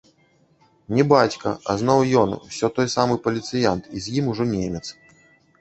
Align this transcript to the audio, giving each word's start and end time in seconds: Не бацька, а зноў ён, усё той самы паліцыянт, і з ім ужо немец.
Не 0.99 1.03
бацька, 1.11 1.51
а 1.69 1.75
зноў 1.83 2.01
ён, 2.21 2.33
усё 2.47 2.67
той 2.79 2.87
самы 2.97 3.21
паліцыянт, 3.29 3.83
і 3.97 4.03
з 4.07 4.17
ім 4.23 4.33
ужо 4.33 4.43
немец. 4.57 4.85